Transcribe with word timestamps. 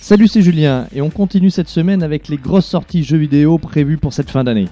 Salut, 0.00 0.28
c'est 0.28 0.42
Julien 0.42 0.86
et 0.94 1.02
on 1.02 1.10
continue 1.10 1.50
cette 1.50 1.68
semaine 1.68 2.04
avec 2.04 2.28
les 2.28 2.36
grosses 2.36 2.66
sorties 2.66 3.02
jeux 3.02 3.16
vidéo 3.16 3.58
prévues 3.58 3.96
pour 3.96 4.12
cette 4.12 4.30
fin 4.30 4.44
d'année. 4.44 4.68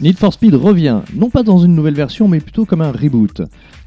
Need 0.00 0.16
for 0.16 0.32
Speed 0.32 0.54
revient, 0.54 1.00
non 1.14 1.28
pas 1.28 1.42
dans 1.42 1.58
une 1.58 1.74
nouvelle 1.74 1.94
version 1.94 2.28
mais 2.28 2.40
plutôt 2.40 2.64
comme 2.64 2.80
un 2.80 2.92
reboot. 2.92 3.42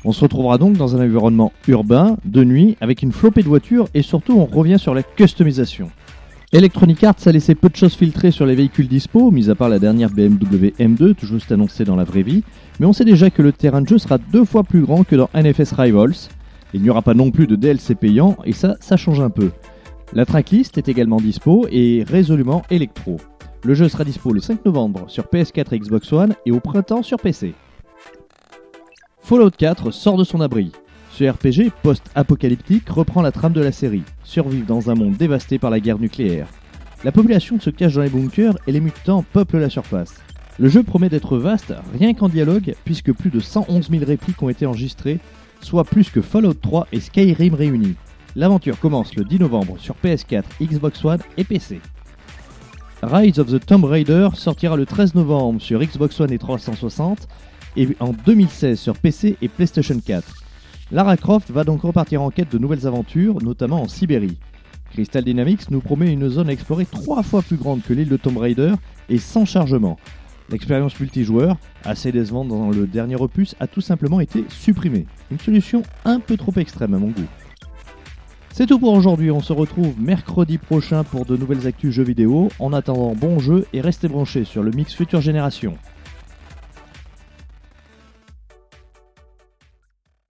On 0.06 0.12
se 0.12 0.22
retrouvera 0.22 0.60
donc 0.60 0.78
dans 0.78 0.96
un 0.96 1.04
environnement 1.04 1.52
urbain, 1.68 2.18
de 2.26 2.44
nuit, 2.44 2.78
avec 2.80 3.02
une 3.02 3.12
flopée 3.12 3.42
de 3.42 3.48
voitures 3.48 3.90
et 3.96 4.04
surtout 4.04 4.34
on 4.34 4.46
revient 4.46 4.78
sur 4.78 4.94
la 4.94 5.02
customisation. 5.02 5.90
Electronic 6.54 7.04
Arts 7.04 7.26
a 7.26 7.32
laissé 7.32 7.56
peu 7.56 7.70
de 7.70 7.76
choses 7.76 7.96
filtrées 7.96 8.32
sur 8.32 8.46
les 8.46 8.56
véhicules 8.56 8.88
dispo, 8.88 9.32
mis 9.32 9.50
à 9.50 9.56
part 9.56 9.70
la 9.70 9.80
dernière 9.80 10.12
BMW 10.12 10.74
M2, 10.80 11.16
tout 11.16 11.26
juste 11.26 11.52
annoncée 11.52 11.86
dans 11.86 11.96
la 11.96 12.04
vraie 12.04 12.22
vie, 12.22 12.44
mais 12.80 12.86
on 12.86 12.94
sait 12.94 13.04
déjà 13.04 13.32
que 13.32 13.42
le 13.42 13.52
terrain 13.52 13.82
de 13.82 13.88
jeu 13.88 13.98
sera 13.98 14.20
deux 14.20 14.46
fois 14.46 14.64
plus 14.64 14.82
grand 14.82 15.04
que 15.04 15.16
dans 15.16 15.30
NFS 15.34 15.72
Rivals. 15.74 16.30
Il 16.74 16.82
n'y 16.82 16.90
aura 16.90 17.02
pas 17.02 17.14
non 17.14 17.32
plus 17.32 17.48
de 17.48 17.56
DLC 17.56 17.96
payant, 17.96 18.38
et 18.44 18.52
ça, 18.52 18.76
ça 18.80 18.98
change 18.98 19.22
un 19.22 19.30
peu. 19.30 19.52
La 20.14 20.26
tracklist 20.26 20.78
est 20.78 20.90
également 20.90 21.18
dispo 21.18 21.68
et 21.72 22.04
résolument 22.08 22.64
électro. 22.70 23.18
Le 23.64 23.74
jeu 23.74 23.90
sera 23.90 24.04
dispo 24.04 24.32
le 24.32 24.40
5 24.40 24.66
novembre 24.66 25.06
sur 25.08 25.26
PS4 25.26 25.74
et 25.74 25.80
Xbox 25.80 26.14
One 26.14 26.36
et 26.46 26.52
au 26.52 26.60
printemps 26.60 27.04
sur 27.04 27.20
PC. 27.20 27.54
Fallout 29.20 29.52
4 29.52 29.92
sort 29.92 30.18
de 30.18 30.24
son 30.24 30.40
abri. 30.40 30.72
Ce 31.12 31.24
RPG 31.24 31.72
post-apocalyptique 31.84 32.88
reprend 32.90 33.22
la 33.22 33.32
trame 33.32 33.54
de 33.54 33.62
la 33.62 33.72
série, 33.72 34.04
survivre 34.24 34.68
dans 34.68 34.90
un 34.90 34.96
monde 34.96 35.18
dévasté 35.18 35.60
par 35.60 35.72
la 35.72 35.80
guerre 35.80 36.00
nucléaire. 36.00 36.48
La 37.04 37.12
population 37.12 37.60
se 37.60 37.70
cache 37.70 37.96
dans 37.96 38.04
les 38.04 38.10
bunkers 38.10 38.58
et 38.68 38.72
les 38.72 38.80
mutants 38.80 39.26
peuplent 39.34 39.58
la 39.58 39.70
surface. 39.70 40.16
Le 40.60 40.70
jeu 40.70 40.84
promet 40.84 41.10
d'être 41.10 41.38
vaste 41.38 41.74
rien 41.98 42.14
qu'en 42.14 42.30
dialogue, 42.30 42.76
puisque 42.86 43.12
plus 43.14 43.30
de 43.30 43.40
111 43.40 43.90
000 43.90 44.06
répliques 44.06 44.42
ont 44.42 44.50
été 44.50 44.66
enregistrées, 44.66 45.20
soit 45.62 45.84
plus 45.84 46.10
que 46.10 46.22
Fallout 46.22 46.54
3 46.56 46.88
et 46.92 47.00
Skyrim 47.00 47.54
réunis. 47.54 47.96
L'aventure 48.36 48.80
commence 48.80 49.16
le 49.16 49.24
10 49.24 49.40
novembre 49.40 49.78
sur 49.80 49.96
PS4, 50.04 50.44
Xbox 50.62 51.04
One 51.04 51.20
et 51.38 51.44
PC. 51.44 51.82
Rise 53.04 53.40
of 53.40 53.52
the 53.52 53.64
Tomb 53.64 53.84
Raider 53.84 54.30
sortira 54.34 54.76
le 54.76 54.86
13 54.86 55.16
novembre 55.16 55.62
sur 55.62 55.80
Xbox 55.80 56.20
One 56.20 56.32
et 56.32 56.38
360 56.38 57.28
et 57.76 57.88
en 58.00 58.14
2016 58.14 58.80
sur 58.80 58.98
PC 58.98 59.38
et 59.42 59.48
PlayStation 59.48 60.00
4. 60.04 60.24
Lara 60.92 61.18
Croft 61.18 61.52
va 61.52 61.64
donc 61.64 61.82
repartir 61.82 62.22
en 62.22 62.32
quête 62.32 62.52
de 62.52 62.58
nouvelles 62.58 62.88
aventures, 62.88 63.42
notamment 63.44 63.82
en 63.82 63.88
Sibérie. 63.88 64.38
Crystal 64.92 65.24
Dynamics 65.24 65.70
nous 65.70 65.82
promet 65.82 66.12
une 66.12 66.30
zone 66.30 66.50
à 66.50 66.54
explorer 66.54 66.86
trois 66.86 67.24
fois 67.24 67.42
plus 67.42 67.58
grande 67.58 67.84
que 67.84 67.94
l'île 67.94 68.10
de 68.10 68.18
Tomb 68.18 68.38
Raider 68.38 68.74
et 69.10 69.18
sans 69.18 69.46
chargement. 69.46 69.98
L'expérience 70.50 71.00
multijoueur, 71.00 71.58
assez 71.84 72.12
décevante 72.12 72.48
dans 72.48 72.70
le 72.70 72.88
dernier 72.88 73.16
opus, 73.16 73.56
a 73.60 73.68
tout 73.68 73.82
simplement 73.82 74.20
été 74.22 74.46
supprimée. 74.50 75.06
Une 75.30 75.40
solution 75.40 75.84
un 76.06 76.20
peu 76.20 76.38
trop 76.38 76.54
extrême 76.56 76.94
à 76.94 76.98
mon 76.98 77.08
goût. 77.08 77.28
C'est 78.54 78.66
tout 78.66 78.80
pour 78.80 78.94
aujourd'hui, 78.94 79.30
on 79.30 79.42
se 79.42 79.54
retrouve 79.54 79.94
mercredi 80.00 80.58
prochain 80.58 81.04
pour 81.04 81.26
de 81.26 81.38
nouvelles 81.38 81.68
actus 81.68 81.94
jeux 81.94 82.04
vidéo. 82.04 82.50
En 82.60 82.74
attendant, 82.74 83.14
bon 83.14 83.40
jeu 83.40 83.68
et 83.74 83.82
restez 83.82 84.08
branchés 84.08 84.46
sur 84.46 84.64
le 84.64 84.72
mix 84.72 84.96
Future 84.96 85.22
Génération. 85.22 85.78